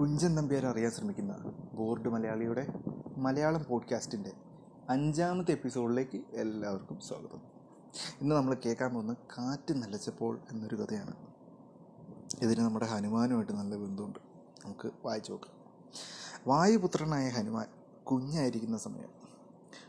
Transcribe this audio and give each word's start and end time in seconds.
കുഞ്ചൻ 0.00 0.34
നമ്പ്യാർ 0.34 0.66
അറിയാൻ 0.66 0.90
ശ്രമിക്കുന്ന 0.90 1.52
ബോർഡ് 1.74 2.08
മലയാളിയുടെ 2.08 2.66
മലയാളം 3.16 3.64
പോഡ്കാസ്റ്റിന്റെ 3.68 4.32
അഞ്ചാമത്തെ 4.88 5.52
എപ്പിസോഡിലേക്ക് 5.52 6.22
എല്ലാവർക്കും 6.32 7.00
സ്വാഗതം. 7.00 7.40
ഇന്ന് 8.20 8.34
നമ്മൾ 8.34 8.56
കേൾക്കാൻ 8.66 8.94
പോകുന്നത് 8.94 9.16
കാറ്റ് 9.38 9.82
നിലച്ചപ്പോൾ 9.82 10.38
എന്നൊരു 10.50 10.76
കഥയാണ്. 10.76 11.12
ഇതിന് 12.42 12.60
നമ്മുടെ 12.60 12.86
ഹനുമാനുമായിട്ട് 12.86 13.52
നല്ല 13.52 13.76
ബന്ധമുണ്ട്. 13.76 14.18
നമുക്ക് 14.64 14.90
വായിച്ചു 15.04 15.32
നോക്കാം. 15.32 15.54
വായുപുത്രനായ 16.46 17.28
ഹനുമാൻ 17.28 17.66
കുഞ്ഞായിരിക്കുന്ന 18.04 18.78
സമയം. 18.78 19.08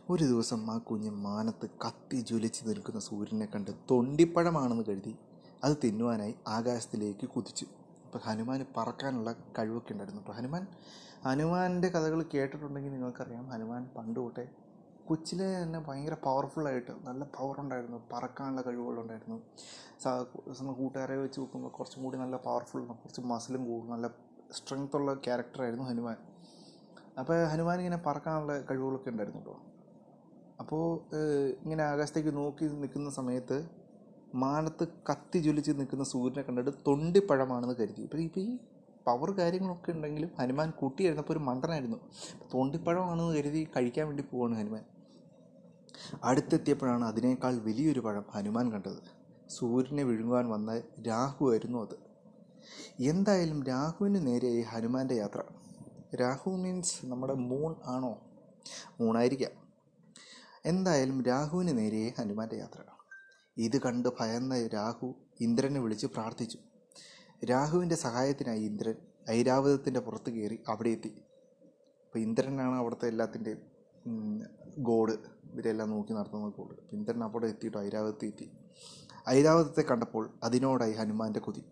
ഒരു 0.09 0.23
ദിവസം 0.23 0.71
ആ 0.71 0.77
കുഞ്ഞ് 0.77 1.09
മാനത്ത് 1.09 1.69
കത്തി 1.87 2.21
ജ്വലിച്ച് 2.21 2.69
നിൽക്കുന്ന 2.69 2.99
സൂര്യനെ 2.99 3.45
കണ്ട് 3.45 3.71
തൊണ്ടിപ്പഴമാണെന്ന് 3.91 4.83
കരുതി 4.89 5.15
അത് 5.63 5.77
തിന്നുവാനായി 5.83 6.35
ആകാശത്തിലേക്ക് 6.47 7.29
കുതിച്ചു. 7.29 7.65
അപ്പോൾ 8.11 8.21
ഹനുമാൻ 8.27 8.61
പറക്കാനുള്ള 8.77 9.29
കഴിവൊക്കെ 9.57 9.91
ഉണ്ടായിരുന്നു. 9.93 10.21
അപ്പോൾ 10.23 10.35
ഹനുമാൻ 10.37 10.63
ഹനുമാന്റെ 11.27 11.89
കഥകൾ 11.93 12.19
കേട്ടിട്ടുണ്ടെങ്കിൽ 12.33 12.91
നിങ്ങൾക്കറിയാം 12.95 13.45
ഹനുമാൻ 13.53 13.81
പണ്ട് 13.93 14.19
തൊട്ടേ 14.19 14.43
കൊച്ചിലെ 15.09 15.47
തന്നെ 15.61 15.79
ഭയങ്കര 15.85 16.15
പവർഫുള്ളായിട്ട് 16.25 16.93
നല്ല 17.07 17.21
പവർ 17.37 17.55
ഉണ്ടായിരുന്നു. 17.63 17.99
പറക്കാനുള്ള 18.11 18.61
കഴിവുകളുണ്ടായിരുന്നു 18.67 19.37
നമ്മൾ 20.59 20.73
കൂട്ടുകാരെ 20.81 21.17
വെച്ച് 21.23 21.39
നോക്കുമ്പോൾ 21.41 21.71
കുറച്ചും 21.77 22.01
കൂടി 22.05 22.17
നല്ല 22.23 22.35
പവർഫുൾ 22.47 22.81
കുറച്ച് 23.03 23.23
മസിലും 23.31 23.63
കൂടും. 23.69 23.87
നല്ല 23.95 24.09
സ്ട്രെങ്ത് 24.57 24.97
ഉള്ള 24.99 25.13
ക്യാരക്ടറായിരുന്നു 25.27 25.87
ഹനുമാൻ. 25.91 26.17
അപ്പോൾ 27.21 27.39
ഹനുമാൻ 27.53 27.79
ഇങ്ങനെ 27.83 28.01
പറക്കാനുള്ള 28.09 28.53
കഴിവുകളൊക്കെ 28.71 29.11
ഉണ്ടായിരുന്നു 29.13 29.41
കേട്ടോ 29.41 29.57
അപ്പോൾ 30.63 30.83
ഇങ്ങനെ 31.63 31.83
ആകാശത്തേക്ക് 31.91 32.33
നോക്കി 32.41 32.65
നിൽക്കുന്ന 32.83 33.11
സമയത്ത് 33.19 33.59
മാനത്ത് 34.35 34.87
കത്തി 35.09 35.39
ജ്വലിച്ച് 35.39 35.71
നിൽക്കുന്ന 35.71 36.03
സൂര്യനെ 36.03 36.41
കണ്ടിട്ട് 36.41 36.71
തൊണ്ടിപ്പഴമാണെന്ന് 36.87 37.75
കരുതി. 37.75 38.01
ഇപ്പോൾ 38.01 38.17
ഇപ്പോൾ 38.17 38.39
ഈ 38.39 38.57
പവർ 39.07 39.31
കാര്യങ്ങളൊക്കെ 39.31 39.91
ഉണ്ടെങ്കിലും 39.91 40.31
ഹനുമാൻ 40.39 40.71
കുട്ടിയായിരുന്നപ്പോൾ 40.71 41.33
ഒരു 41.33 41.39
മണ്ടനായിരുന്നു 41.39 41.97
തൊണ്ടിപ്പഴമാണെന്ന് 42.53 43.37
കരുതി 43.37 43.67
കഴിക്കാൻ 43.77 44.07
വേണ്ടി 44.07 44.23
പോവാണ് 44.31 44.55
ഹനുമാൻ. 44.55 44.83
അടുത്തെത്തിയപ്പോഴാണ് 46.23 47.05
അതിനേക്കാൾ 47.05 47.59
വലിയൊരു 47.59 47.99
പഴം 47.99 48.25
ഹനുമാൻ 48.31 48.71
കണ്ടത്. 48.71 49.03
സൂര്യനെ 49.49 50.03
വിഴുങ്ങുവാൻ 50.03 50.49
വന്ന 50.49 50.81
രാഹു 51.07 51.51
ആയിരുന്നു 51.51 51.81
അത്. 51.81 51.95
എന്തായാലും 52.99 53.63
രാഹുവിന് 53.63 54.27
നേരെയായി 54.27 54.61
ഹനുമാന്റെ 54.61 55.15
യാത്ര. 55.15 55.41
രാഹു 56.15 56.49
മീൻസ് 56.49 57.05
നമ്മുടെ 57.05 57.33
മൂൺ 57.33 57.75
ആണോ? 57.85 58.17
മൂണായിരിക്കാം 58.99 59.51
എന്തായാലും 60.65 61.23
രാഹുവിന് 61.23 61.77
നേരെയായി 61.77 62.13
ഹനുമാന്റെ 62.19 62.55
യാത്ര. 62.55 62.79
ഇത് 63.57 63.77
കണ്ട് 63.81 64.09
ഭയന്ന 64.19 64.67
രാഹു 64.67 65.07
ഇന്ദ്രനെ 65.41 65.79
വിളിച്ച് 65.79 66.07
പ്രാർത്ഥിച്ചു. 66.07 66.57
രാഹുവിന്റെ 67.45 67.95
സഹായത്തിനായി 67.95 68.59
ഇന്ദ്രൻ 68.59 68.95
ഐരാവതത്തിന്റെ 69.29 69.99
പുറത്ത് 69.99 70.29
കയറി 70.29 70.59
അവിടെ 70.67 70.89
എത്തി. 70.89 71.11
അപ്പോൾ 72.05 72.19
ഇന്ദ്രനാണ് 72.19 72.75
അവിടുത്തെ 72.75 73.07
എല്ലാത്തിന്റെയും 73.07 73.61
ഗോഡ്. 74.77 75.15
ഇവരെല്ലാം 75.53 75.89
നോക്കി 75.89 76.13
നടത്തുന്ന 76.13 76.49
ഗോഡ്. 76.49 76.77
ഇന്ദ്രൻ 76.93 77.23
അവിടെ 77.23 77.47
എത്തിയിട്ട് 77.47 77.77
ഐരാവതത്തിൽ 77.77 78.27
എത്തി. 78.27 78.51
ഐരാവതത്തെ 79.29 79.81
കണ്ടപ്പോൾ 79.81 80.23
അതിനോടായി 80.43 80.91
ഹനുമാന്റെ 80.91 81.39
കൊതി. 81.39 81.63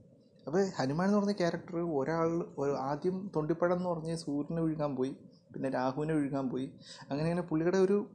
അപ്പോൾ 0.47 0.61
ഹനുമാൻ 0.77 1.07
എന്ന് 1.07 1.17
പറഞ്ഞ 1.17 1.31
ക്യാരക്ടർ 1.31 1.75
ഒരാൾ 1.75 2.30
ഒരു 2.57 2.72
ആദ്യം 2.72 3.31
തൊണ്ടിപ്പഴം 3.35 3.77
എന്ന് 3.77 3.89
പറഞ്ഞ് 3.89 4.16
സൂര്യനെ 4.16 4.61
വിഴുങ്ങാൻ 4.61 4.95
പോയി 4.95 5.16
പിന്നെ 5.53 5.69
രാഹുവിനെ 5.69 6.13
വിഴുങ്ങാൻ 6.13 6.50
പോയി. 6.50 6.67
അങ്ങനെ 7.09 7.27
അങ്ങനെ 7.30 7.47
പുള്ളിയുടെ 7.47 7.77
ഒരു 7.77 8.07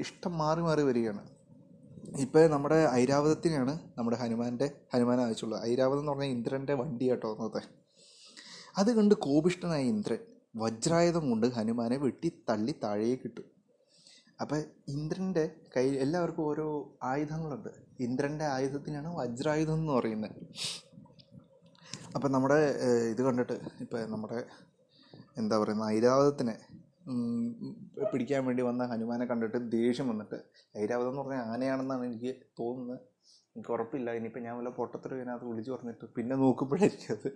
ഇഷ്ടം 0.00 0.38
മാറി 0.38 0.60
മാറി 0.60 0.82
വരികയാണ്. 0.82 1.39
ഇപ്പോൾ 2.18 2.46
നമ്മുടെ 2.46 2.88
ഐരാവതത്തിനാണ് 2.92 3.78
നമ്മുടെ 3.98 4.16
ഹനുമാന്റെ 4.16 4.72
ഹനുമാൻ 4.94 5.20
ആവശ്യമുള്ളത്. 5.20 5.64
ഐരാവതം 5.64 5.98
എന്ന് 5.98 6.12
പറഞ്ഞാൽ 6.12 6.28
ഇന്ദ്രന്റെ 6.28 6.74
വണ്ടി 6.74 7.10
കേട്ടോ 7.10 7.34
അന്നത്തെ. 7.34 7.62
അത് 8.78 8.96
കണ്ട് 8.96 9.14
കോപിഷ്ടനായ 9.14 9.82
ഇന്ദ്രൻ 9.82 10.18
വജ്രായുധം 10.56 11.30
കൊണ്ട് 11.30 11.46
ഹനുമാനെ 11.46 11.96
വെട്ടി 11.96 12.32
തള്ളി 12.48 12.74
താഴേക്ക് 12.84 13.22
ഇട്ടു. 13.24 13.40
അപ്പം 14.40 14.62
ഇന്ദ്രന്റെ 14.88 15.50
കയ്യിൽ 15.76 15.98
എല്ലാവർക്കും 15.98 16.46
ഓരോ 16.46 16.98
ആയുധങ്ങളുണ്ട്. 17.02 17.68
ഇന്ദ്രന്റെ 18.00 18.44
ആയുധത്തിനാണ് 18.44 19.16
വജ്രായുധം 19.16 19.74
എന്ന് 19.74 19.92
പറയുന്നത്. 19.92 20.30
അപ്പം 22.14 22.32
നമ്മുടെ 22.32 22.54
ഇത് 23.10 23.22
കണ്ടിട്ട് 23.22 23.60
ഇപ്പം 23.80 24.10
നമ്മുടെ 24.10 24.44
എന്താ 25.36 25.58
പറയുന്നത് 25.58 25.88
ഐരാവതത്തിനെ 25.88 26.58
പിടിക്കാൻ 28.12 28.42
വേണ്ടി 28.46 28.62
വന്ന 28.68 28.82
ഹനുമാനെ 28.92 29.24
കണ്ടിട്ട് 29.30 29.58
ദേഷ്യം 29.76 30.06
വന്നിട്ട് 30.12 30.38
ഐരാവതം 30.82 31.10
എന്ന് 31.12 31.22
പറഞ്ഞാൽ 31.22 31.44
ആനയാണെന്നാണ് 31.52 32.04
എനിക്ക് 32.08 32.32
തോന്നുന്നത്. 32.60 33.00
എനിക്ക് 33.56 33.72
ഉറപ്പില്ല. 33.76 34.10
ഇനിയിപ്പോൾ 34.18 34.42
ഞാൻ 34.46 34.54
വല്ല 34.58 34.70
പൊട്ടത്തിൽ 34.80 35.12
ഇതിനകത്ത് 35.18 35.46
വിളിച്ചു 35.50 35.70
പറഞ്ഞിട്ട് 35.74 36.06
പിന്നെ 36.16 36.34
നോക്കുമ്പോഴായിരിക്കും 36.42 37.14
അത്. 37.16 37.30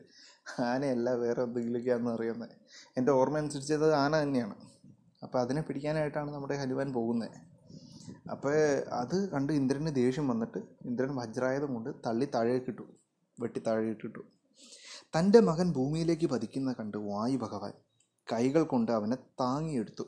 ആനയല്ല 0.70 1.08
വേറെ 1.22 1.42
എന്തെങ്കിലുമൊക്കെയാണെന്ന് 1.46 2.12
അറിയുന്നത് 2.16 2.54
എന്റെ 2.98 3.12
ഓർമ്മ 3.20 3.40
അനുസരിച്ച് 3.42 3.74
അത് 3.80 3.88
ആന 4.02 4.12
തന്നെയാണ്. 4.22 4.56
അപ്പോൾ 5.24 5.38
അതിനെ 5.44 5.60
പിടിക്കാനായിട്ടാണ് 5.68 6.30
നമ്മുടെ 6.36 6.56
ഹനുമാൻ 6.62 6.88
പോകുന്നത് 6.98 7.38
അപ്പോൾ 8.32 8.54
അത് 9.00 9.16
കണ്ട് 9.32 9.52
ഇന്ദ്രന് 9.52 9.90
ദേഷ്യം 10.00 10.26
വന്നിട്ട് 10.32 10.60
ഇന്ദ്രൻ 10.88 11.10
വജ്രായുധം 11.20 11.70
കൊണ്ട് 11.76 11.90
തള്ളി 12.06 12.26
താഴേക്കിട്ടു 12.34 12.84
വെട്ടി 13.38 13.60
താഴേക്കിട്ടു 13.66 14.22
തന്റെ 15.16 15.40
മകൻ 15.48 15.66
ഭൂമിയിലേക്ക് 15.78 16.26
പതിക്കുന്ന 16.32 16.70
കണ്ട് 16.78 16.96
വായു 17.08 17.38
ഭഗവാൻ. 17.44 17.74
കൈകൾ 18.32 18.62
കൊണ്ട് 18.62 18.92
അവനെ 18.92 19.16
താങ്ങിയെടുത്തു. 19.16 20.04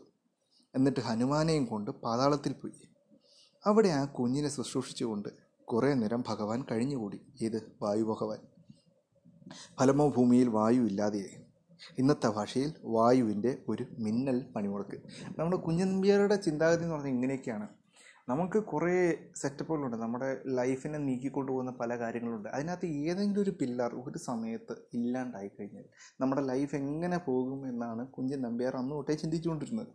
എന്നിട്ട് 0.74 1.00
ഹനുമാനെയും 1.00 1.64
കൊണ്ട് 1.64 1.90
പാതാളത്തിൽ 1.90 2.52
പോയി. 2.52 2.72
അവിടെ 3.66 3.88
ആ 3.88 4.04
കുഞ്ഞിനെ 4.04 4.48
ശുശ്രൂഷിച്ചുകൊണ്ട് 4.48 5.28
കുറേ 5.64 5.94
നേരം 5.94 6.24
ഭഗവാൻ 6.28 6.64
കഴിഞ്ഞുകൂടി. 6.70 7.20
ഇത് 7.40 7.72
വായു 7.82 8.04
ഭഗവാൻ. 8.04 8.38
ഫലമോ 9.80 10.08
ഭൂമിയിൽ 10.10 10.48
വായു 10.48 10.80
ഇല്ലാതെയായി 10.80 11.46
ഇന്നത്തെ 11.98 12.26
ഭാഷയിൽ 12.26 12.72
വായുവിന്റെ 12.84 13.58
ഒരു 13.68 13.86
മിന്നൽ 13.98 14.46
പണിമുടക്ക്. 14.56 15.02
നമ്മുടെ 15.38 15.56
കുഞ്ഞനമ്പിയാരുടെ 15.56 16.36
ചിന്താഗതി 16.36 16.82
എന്ന് 16.82 16.94
പറഞ്ഞാൽ 16.94 17.10
ഇങ്ങനെയൊക്കെയാണ്. 17.10 17.68
നമുക്ക് 18.28 18.58
കുറേ 18.58 18.94
സെറ്റപ്പുകളുണ്ട്. 19.40 19.96
നമ്മുടെ 19.96 20.28
ലൈഫിനെ 20.46 20.98
നീക്കിക്കൊണ്ടു 20.98 21.52
പോകുന്ന 21.52 21.70
പല 21.80 21.98
കാര്യങ്ങളുണ്ട്. 21.98 22.48
അതിനകത്ത് 22.48 22.86
ഏതെങ്കിലും 22.86 23.42
ഒരു 23.42 23.50
പില്ലർ 23.60 23.92
ഒരു 23.94 24.18
സമയത്ത് 24.18 24.74
ഇല്ലാണ്ടായി 24.94 25.48
കഴിഞ്ഞാൽ 25.48 25.84
നമ്മുടെ 26.20 26.42
ലൈഫ് 26.42 26.74
എങ്ങനെ 26.76 27.18
പോകും 27.18 27.68
എന്നാണ് 27.68 28.06
കുഞ്ചൻ 28.06 28.42
നമ്പ്യാർ 28.42 28.76
അന്ന് 28.76 28.94
തൊട്ടേ 28.96 29.14
ചിന്തിച്ചുകൊണ്ടിരുന്നത്. 29.14 29.92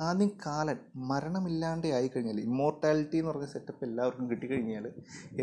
ആദ്യം 0.00 0.30
കാലൻ 0.46 0.78
മരണമില്ലാണ്ടേ 0.96 1.92
ആയിക്കഴിഞ്ഞാൽ 1.92 2.40
ഇമ്മോർട്ടാലിറ്റി 2.40 3.16
എന്ന് 3.16 3.30
പറഞ്ഞ 3.30 3.44
സെറ്റപ്പ് 3.44 3.84
എല്ലാവർക്കും 3.84 4.30
കിട്ടിക്കഴിഞ്ഞാൽ 4.30 4.86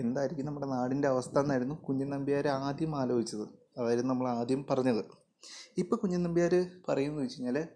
എന്തായിരിക്കും 0.02 0.46
നമ്മുടെ 0.46 0.66
നാടിന്റെ 0.66 1.08
അവസ്ഥ 1.08 1.38
എന്നായിരുന്നു 1.40 1.76
കുഞ്ഞൻ 1.76 2.10
നമ്പ്യാർ 2.10 2.48
ആദ്യം 2.48 2.96
ആലോചിച്ചത്. 2.96 3.46
അതായിരുന്നു 3.80 4.14
നമ്മൾ 4.14 4.30
ആദ്യം 4.30 4.66
പറഞ്ഞത്. 4.70 5.04
ഇപ്പോൾ 5.78 5.96
കുഞ്ഞൻ 5.96 6.24
നമ്പ്യാർ 6.24 6.54
പറയുന്നത് 6.90 7.24
വെച്ച് 7.24 7.38
കഴിഞ്ഞാൽ 7.38 7.68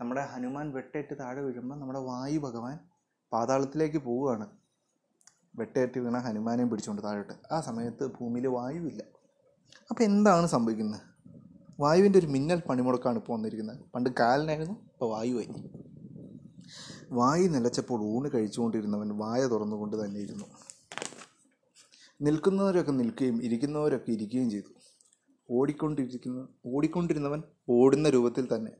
നമ്മുടെ 0.00 0.20
ഹനുമാൻ 0.20 0.72
വെട്ടേറ്റ് 0.72 1.14
താഴെ 1.20 1.40
വീഴുമ്പോൾ 1.40 1.78
നമ്മുടെ 1.80 1.98
വായു 1.98 2.38
ഭഗവാൻ 2.38 2.78
പാതാളത്തിലേക്ക് 3.32 3.98
പോവുകയാണ്. 3.98 4.46
വെട്ടേറ്റ് 5.54 6.00
വീണ 6.00 6.18
ഹനുമാനെയും 6.18 6.70
പിടിച്ചുകൊണ്ട് 6.70 7.02
താഴോട്ട്. 7.02 7.32
ആ 7.52 7.60
സമയത്ത് 7.60 8.06
ഭൂമിയിൽ 8.06 8.46
വായുവില്ല. 8.46 9.02
അപ്പോൾ 9.90 10.02
എന്താണ് 10.02 10.46
സംഭവിക്കുന്നത്? 10.46 11.00
വായുവിന്റെ 11.80 12.18
ഒരു 12.18 12.26
മിന്നൽ 12.26 12.60
പണിമുടക്കാണ് 12.60 13.16
ഇപ്പോൾ 13.16 13.32
വന്നിരിക്കുന്നത്. 13.32 13.78
പണ്ട് 13.94 14.10
കാലിനായിരുന്നു 14.20 14.72
ഇപ്പോൾ 14.72 15.10
വായുവായി 15.10 15.48
വായു 17.12 17.48
നിലച്ചപ്പോൾ 17.48 18.02
ഊണ് 18.02 18.30
കഴിച്ചുകൊണ്ടിരുന്നവൻ 18.34 19.08
വായ 19.08 19.46
തുറന്നുകൊണ്ട് 19.46 20.04
തന്നെ 20.04 20.20
ഇരുന്നു. 20.20 20.44
നിൽക്കുന്നവരൊക്കെ 22.20 22.92
നിൽക്കുകയും 22.92 23.42
ഇരിക്കുന്നവരൊക്കെ 23.42 24.10
ഇരിക്കുകയും 24.10 24.50
ചെയ്തു. 24.50 24.72
ഓടിക്കൊണ്ടിരിക്കുന്ന 25.50 26.48
ഓടിക്കൊണ്ടിരുന്നവൻ 26.66 27.42
ഓടുന്ന 27.68 28.10
രൂപത്തിൽ 28.10 28.48
തന്നെ. 28.54 28.72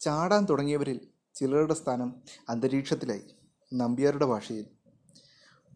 ചാടാൻ 0.00 0.44
തുടങ്ങിയവരിൽ 0.44 1.00
ചിലരുടെ 1.34 1.74
സ്ഥാനം 1.74 2.14
അന്തരീക്ഷത്തിലായി. 2.48 3.22
നമ്പ്യാരുടെ 3.74 4.26
ഭാഷയിൽ. 4.26 4.66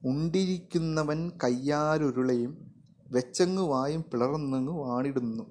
ഉണ്ടിരിക്കുന്നവൻ 0.04 1.30
കയ്യാലുരുളയും 1.44 2.72
വെച്ചങ്ങു 3.10 3.62
വായും 3.62 4.00
പിളർന്നങ്ങു 4.00 4.84
വാണിടുന്നു. 4.84 5.44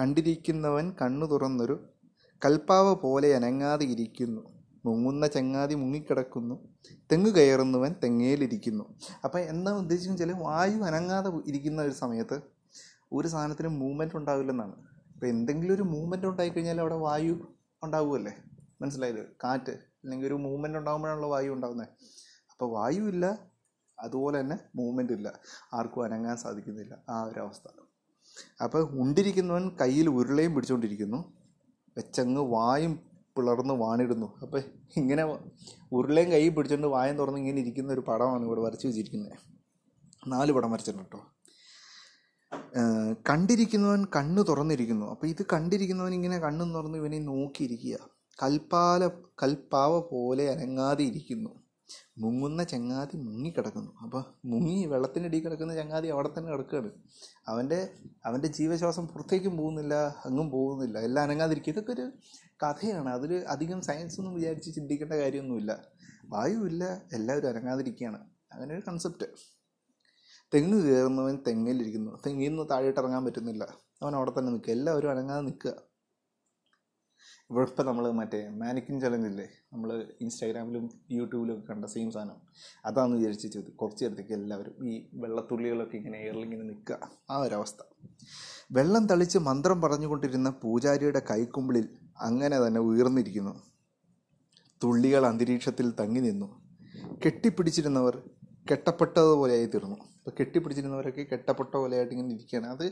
കണ്ടിരിക്കുന്നവൻ 0.00 0.92
കണ്ണു 1.02 1.26
തുറന്നൊരു 1.26 1.88
കൽപ്പാവ 2.44 2.94
പോലെ 2.94 3.34
അനങ്ങാതെ 3.34 3.84
ഇരിക്കുന്നു. 3.86 4.40
മുങ്ങുന്ന 4.84 5.26
ചങ്ങാതി 5.26 5.74
മുങ്ങിക്കിടക്കുന്നു. 5.74 6.68
തെങ്ങ് 7.12 7.30
കയറുന്നവൻ 7.30 7.94
തെങ്ങേലിരിക്കുന്നു. 8.04 8.84
അപ്പം 9.24 9.40
എന്താ 9.40 9.72
ഉദ്ദേശിക്കുന്നത് 9.72 10.28
വെച്ചാൽ 10.28 10.42
വായു 10.42 10.76
അനങ്ങാതെ 10.76 11.30
ഇരിക്കുന്ന 11.46 11.82
ഒരു 11.82 11.90
സമയത്ത് 11.90 12.40
ഒരു 13.12 13.28
സാധനത്തിന് 13.28 13.68
മൂവ്മെന്റ് 13.68 14.16
ഉണ്ടാവില്ലെന്നാണ്. 14.16 14.74
അപ്പോൾ 15.14 15.26
എന്തെങ്കിലും 15.26 15.74
ഒരു 15.74 15.82
മൂവ്മെന്റ് 15.82 16.26
ഉണ്ടായിക്കഴിഞ്ഞാൽ 16.26 16.80
അവിടെ 16.80 16.94
വായു 16.94 17.56
ഉണ്ടാവുമല്ലേ 17.82 18.32
മനസ്സിലായത്? 18.80 19.26
കാറ്റ്. 19.44 19.93
അല്ലെങ്കിൽ 20.04 20.28
ഒരു 20.30 20.36
മൂവ്മെന്റ് 20.46 20.78
ഉണ്ടാകുമ്പോഴാണല്ലോ 20.80 21.28
വായു 21.34 21.50
ഉണ്ടാകുന്നത് 21.56 21.88
അപ്പോൾ 22.52 22.68
വായു 22.76 23.04
ഇല്ല 23.14 23.26
അതുപോലെ 23.98 24.36
തന്നെ 24.40 24.56
മൂവ്മെന്റ് 24.78 25.14
ഇല്ല. 25.18 25.28
ആർക്കും 25.78 26.04
അനങ്ങാൻ 26.04 26.36
സാധിക്കുന്നില്ല. 26.44 26.94
ആ 27.12 27.16
ഒരു 27.30 27.40
അവസ്ഥ. 27.44 27.66
അപ്പോൾ 28.64 28.82
ഉണ്ടിരിക്കുന്നവൻ 29.02 29.64
കയ്യിൽ 29.80 30.06
ഉരുളയും 30.18 30.52
പിടിച്ചുകൊണ്ടിരിക്കുന്നു 30.54 31.20
വെച്ചങ്ങ് 31.98 32.42
വായും 32.54 32.94
പിളർന്ന് 33.36 33.74
വാണിടുന്നു. 33.82 34.28
അപ്പോൾ 34.44 34.60
ഇങ്ങനെ 35.00 35.22
ഉരുളയും 35.98 36.28
കൈ 36.34 36.42
പിടിച്ചുകൊണ്ട് 36.56 36.88
വായം 36.96 37.14
തുറന്ന് 37.20 37.40
ഇങ്ങനെ 37.42 37.60
ഇരിക്കുന്ന 37.64 37.92
ഒരു 37.96 38.02
പടമാണ് 38.08 38.44
ഇവിടെ 38.48 38.62
വരച്ച് 38.66 38.86
വെച്ചിരിക്കുന്നത് 38.88 39.38
നാല് 40.34 40.52
പടം 40.56 40.72
വരച്ചിട്ടുണ്ട് 40.74 41.06
കേട്ടോ 41.06 41.22
കണ്ടിരിക്കുന്നവൻ 43.28 44.00
കണ്ണ് 44.16 44.42
തുറന്നിരിക്കുന്നു. 44.50 45.06
അപ്പോൾ 45.12 45.26
ഇത് 45.32 45.42
കണ്ടിരിക്കുന്നവൻ 45.52 46.12
ഇങ്ങനെ 46.18 46.36
കണ്ണ് 46.44 46.64
തുറന്ന് 46.76 46.98
ഇവനെ 47.02 47.18
നോക്കിയിരിക്കുക. 47.30 47.96
കൽപ്പാല 48.42 49.08
കൽപ്പാവ 49.42 50.00
പോലെ 50.00 50.50
അനങ്ങാതെ 50.50 51.04
ഇരിക്കുന്നു. 51.04 51.64
മുങ്ങുന്ന 52.18 52.64
ചങ്ങാതി 52.64 53.16
മുങ്ങിക്കിടക്കുന്നു. 53.16 53.92
അപ്പോൾ 54.02 54.24
മുങ്ങി 54.44 54.86
വെള്ളത്തിനടിയിൽ 54.86 55.42
കിടക്കുന്ന 55.42 55.74
ചങ്ങാതി 55.74 56.08
അവിടെ 56.08 56.30
തന്നെ 56.38 56.52
കിടക്കുകയാണ്. 56.52 56.90
അവന്റെ 57.48 57.88
അവന്റെ 58.24 58.48
ജീവശ്വാസം 58.48 59.06
പുറത്തേക്കും 59.06 59.56
പോകുന്നില്ല 59.56 59.94
അങ്ങും 60.24 60.50
പോകുന്നില്ല. 60.50 60.98
എല്ലാം 60.98 61.22
അനങ്ങാതിരിക്കും 61.22 61.72
ഇതൊക്കെ 61.72 61.92
ഒരു 61.92 62.12
കഥയാണ്. 62.62 63.08
അതിൽ 63.08 63.34
അധികം 63.34 63.80
സയൻസ് 63.80 64.20
ഒന്നും 64.20 64.34
വിചാരിച്ച് 64.34 64.74
ചിന്തിക്കേണ്ട 64.74 65.12
കാര്യമൊന്നുമില്ല. 65.12 65.84
വായുവില്ല. 66.28 67.02
എല്ലാവരും 67.12 67.48
അനങ്ങാതിരിക്കുകയാണ്. 67.48 68.20
അങ്ങനെ 68.52 68.74
ഒരു 68.74 68.82
കൺസെപ്റ്റ് 68.88 69.26
തെങ്ങ് 70.54 70.82
കയറുന്നവൻ 70.82 71.38
തെങ്ങിലിരിക്കുന്നു 71.46 72.18
തെങ്ങിൽ 72.26 72.48
നിന്ന് 72.48 72.68
താഴോട്ട് 72.70 73.00
ഇറങ്ങാൻ 73.00 73.24
പറ്റുന്നില്ല. 73.24 73.68
അവൻ 74.02 74.16
അവിടെ 74.16 74.32
തന്നെ 74.38 74.52
നിൽക്കുക. 74.52 74.72
എല്ലാവരും 74.72 75.10
അനങ്ങാതെ 75.10 75.40
നിൽക്കുക. 75.40 75.93
ഇവിടെ 77.50 77.64
ഇപ്പം 77.70 77.86
നമ്മൾ 77.86 78.10
മറ്റേ 78.10 78.38
മാനിക്കിൻ 78.60 79.00
ചലഞ്ച് 79.00 79.28
ഇല്ലേ 79.28 79.46
നമ്മൾ 79.72 80.06
ഇൻസ്റ്റാഗ്രാമിലും 80.20 80.84
യൂട്യൂബിലും 81.10 81.54
ഒക്കെ 81.54 81.72
കണ്ട 81.72 81.84
സെയിം 81.84 82.12
സാധനം. 82.12 82.38
അതാണെന്ന് 82.86 83.16
വിചാരിച്ച് 83.16 83.48
ചെയ്ത് 83.48 83.70
കുറച്ച് 83.70 84.04
നേരത്തേക്ക് 84.04 84.32
എല്ലാവരും 84.32 84.74
ഈ 84.90 84.94
വെള്ളത്തുള്ളികളൊക്കെ 85.14 85.96
ഇങ്ങനെ 85.96 86.18
എയറിലിങ്ങനെ 86.18 86.64
നിൽക്കുക 86.64 86.98
ആ 87.30 87.36
ഒരവസ്ഥ. 87.36 87.80
വെള്ളം 88.72 89.06
തളിച്ച് 89.06 89.38
മന്ത്രം 89.38 89.82
പറഞ്ഞുകൊണ്ടിരുന്ന 89.82 90.50
പൂജാരിയുടെ 90.62 91.22
കൈക്കുമ്പിളിൽ 91.30 91.88
അങ്ങനെ 92.20 92.66
തന്നെ 92.66 92.80
ഉയർന്നിരിക്കുന്നു. 92.80 93.54
തുള്ളികൾ 94.82 95.26
അന്തരീക്ഷത്തിൽ 95.26 95.90
തങ്ങി 96.00 96.20
നിന്നു. 96.20 96.48
കെട്ടിപ്പിടിച്ചിരുന്നവർ 97.26 98.16
കെട്ടപ്പെട്ടതുപോലെയായി 98.70 99.66
തീർന്നു. 99.66 99.96
ഇപ്പോൾ 100.18 100.34
കെട്ടിപ്പിടിച്ചിരുന്നവരൊക്കെ 100.40 101.22
കെട്ടപ്പെട്ട 101.32 101.72
പോലെയായിട്ട് 101.76 102.14
ഇങ്ങനെ 102.14 102.34
ഇരിക്കുകയാണ് 102.34 102.68
അത് 102.74 102.86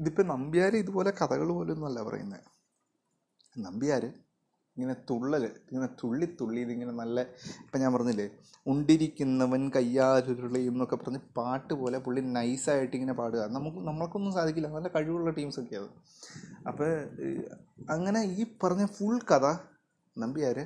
ഇതിപ്പോൾ 0.00 0.22
നമ്പ്യാർ 0.22 0.76
ഇതുപോലെ 0.76 1.10
കഥകൾ 1.10 1.48
പോലൊന്നുമല്ല 1.52 2.02
പറയുന്നത് 2.02 2.55
നമ്പ്യാർ 3.56 4.04
ഇങ്ങനെ 4.76 4.94
തുള്ളൽ 5.10 5.44
ഇങ്ങനെ 5.70 5.86
തുള്ളി 6.00 6.26
തുള്ളി 6.40 6.60
ഇതിങ്ങനെ 6.64 6.92
നല്ല 7.02 7.20
ഇപ്പം 7.64 7.78
ഞാൻ 7.82 7.90
പറഞ്ഞില്ലേ 7.94 8.26
ഉണ്ടിരിക്കുന്നവൻ 8.66 9.62
കയ്യാരുരുളയും 9.76 10.74
എന്നൊക്കെ 10.74 10.96
പറഞ്ഞ് 10.96 11.20
പാട്ട് 11.38 11.74
പോലെ 11.82 11.98
പുള്ളി 12.06 12.20
നൈസായിട്ട് 12.38 12.94
ഇങ്ങനെ 12.98 13.14
പാടുക. 13.20 13.42
നമുക്ക് 13.56 13.80
നമ്മൾക്കൊന്നും 13.88 14.32
സാധിക്കില്ല. 14.38 14.68
നല്ല 14.76 14.88
കഴിവുള്ള 14.96 15.32
ടീംസൊക്കെ 15.38 15.76
അത്. 15.82 15.88
അപ്പോൾ 16.70 16.90
അങ്ങനെ 17.94 18.22
ഈ 18.40 18.44
പറഞ്ഞ 18.64 18.86
ഫുൾ 18.98 19.16
കഥ 19.32 19.46
നമ്പ്യാർ 20.16 20.58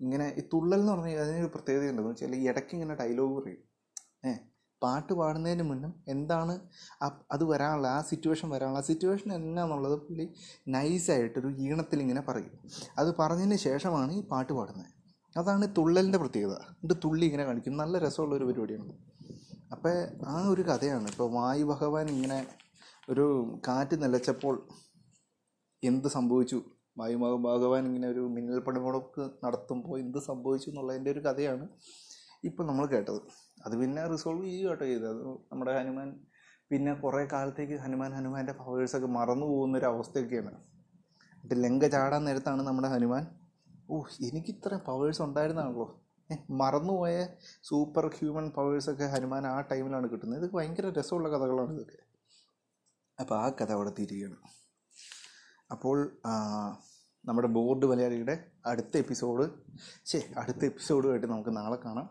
ഇങ്ങനെ 0.00 0.26
ഈ 0.40 0.42
തുള്ളൽ 0.52 0.80
എന്ന് 0.80 0.92
പറഞ്ഞാൽ 0.92 1.20
അതിനൊരു 1.24 1.50
പ്രത്യേകത 1.54 1.90
ഉണ്ടെന്ന് 1.92 2.10
വെച്ചാൽ 2.12 2.34
ഇടയ്ക്ക് 2.50 2.74
ഇങ്ങനെ 2.76 2.94
ഡയലോഗ് 3.02 3.34
പറയും. 3.38 3.62
ഏ 4.28 4.32
പാട്ട് 4.82 5.12
പാടുന്നതിന് 5.12 5.62
മുന്നും 5.62 6.04
എന്താണ് 6.08 6.60
അത് 7.32 7.44
വരാനുള്ള 7.44 7.88
ആ 7.88 8.00
സിറ്റുവേഷൻ 8.00 8.50
വരാനുള്ള 8.50 8.80
സിറ്റുവേഷൻ 8.80 9.32
എന്നാന്നുള്ളത് 9.34 9.94
പുള്ളി 9.94 10.34
നൈസായിട്ടൊരു 10.68 11.48
ഈണത്തിൽ 11.58 12.00
ഇങ്ങനെ 12.00 12.20
പറയും. 12.20 12.58
അത് 12.98 13.14
പറഞ്ഞതിന് 13.18 13.56
ശേഷമാണ് 13.56 14.12
ഈ 14.12 14.22
പാട്ട് 14.28 14.52
പാടുന്നത്. 14.52 14.86
അതാണ് 15.38 15.74
തുള്ളലിന്റെ 15.78 16.18
പ്രത്യേകത. 16.18 16.52
എന്നിട്ട് 16.52 17.00
തുള്ളി 17.04 17.24
ഇങ്ങനെ 17.24 17.44
കാണിക്കും. 17.44 17.76
നല്ല 17.76 17.98
രസമുള്ളൊരു 17.98 18.44
പരിപാടിയാണ്. 18.44 18.92
അപ്പോൾ 19.72 20.08
ആ 20.26 20.48
ഒരു 20.48 20.62
കഥയാണ്. 20.62 21.08
ഇപ്പോൾ 21.08 21.30
വായു 21.32 21.64
ഭഗവാൻ 21.64 22.08
ഇങ്ങനെ 22.08 22.46
ഒരു 23.10 23.24
കാറ്റ് 23.68 24.02
നിലച്ചപ്പോൾ 24.02 24.68
എന്ത് 25.84 26.08
സംഭവിച്ചു? 26.08 26.62
വായു 26.98 27.16
ഭഗവാൻ 27.16 27.86
ഇങ്ങനെ 27.86 28.08
ഒരു 28.08 28.20
മിന്നൽ 28.20 28.60
പണിമുടക്ക് 28.60 29.30
നടത്തുമ്പോൾ 29.44 30.00
എന്ത് 30.00 30.18
സംഭവിച്ചു 30.18 30.70
എന്നുള്ളതിന്റെ 30.70 31.10
ഒരു 31.10 31.20
കഥയാണ് 31.20 31.68
ഇപ്പോൾ 32.44 32.66
നമ്മൾ 32.66 32.86
കേട്ടത്. 32.86 33.47
അത് 33.66 33.76
പിന്നെ 33.80 34.06
റിസോൾവ് 34.06 34.44
ചെയ്യുക 34.44 34.70
കേട്ടോ 34.70 34.84
ചെയ്തത്. 34.84 35.08
അത് 35.08 35.22
നമ്മുടെ 35.52 35.72
ഹനുമാൻ 35.78 36.08
പിന്നെ 36.70 36.92
കുറേ 36.94 37.28
കാലത്തേക്ക് 37.32 37.76
ഹനുമാൻ 37.80 38.12
ഹനുമാന്റെ 38.12 38.52
പവേഴ്സൊക്കെ 38.52 39.06
മറന്നു 39.06 39.46
പോകുന്ന 39.46 39.78
ഒരു 39.78 39.86
അവസ്ഥയൊക്കെയാണ് 39.86 40.50
എന്നിട്ട് 40.50 41.64
ലങ്ക 41.64 41.84
ചാടാൻ 41.84 42.24
നേരത്താണ് 42.24 42.62
നമ്മുടെ 42.62 42.88
ഹനുമാൻ 42.88 43.26
ഓ 43.90 44.02
എനിക്ക് 44.22 44.48
ഇത്ര 44.48 44.74
പവേഴ്സ് 44.88 45.22
ഉണ്ടായിരുന്നാണല്ലോ. 45.22 45.86
മറന്നുപോയ 46.50 47.28
സൂപ്പർ 47.62 48.06
ഹ്യൂമൻ 48.14 48.50
പവേഴ്സൊക്കെ 48.50 49.04
ഹനുമാൻ 49.04 49.46
ആ 49.46 49.60
ടൈമിലാണ് 49.60 50.10
കിട്ടുന്നത്. 50.10 50.44
ഇത് 50.44 50.50
ഭയങ്കര 50.52 50.88
രസമുള്ള 50.98 51.28
കഥകളാണ് 51.28 51.72
ഇതൊക്കെ. 51.72 51.98
അപ്പോൾ 53.20 53.34
ആ 53.34 53.48
കഥ 53.48 53.72
അവിടെ 53.72 53.92
തിരികെയാണ്. 53.98 54.36
അപ്പോൾ 55.70 55.96
നമ്മുടെ 57.24 57.48
ബോർഡ് 57.48 57.86
മലയാളിയുടെ 57.86 58.44
അടുത്ത 58.66 58.96
എപ്പിസോഡ് 58.96 59.50
ശരി 60.04 60.34
അടുത്ത 60.38 60.64
എപ്പിസോഡുമായിട്ട് 60.64 61.26
നമുക്ക് 61.26 61.56
നാളെ 61.56 61.76
കാണാം. 61.76 62.08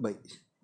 ബൈ. 0.00 0.12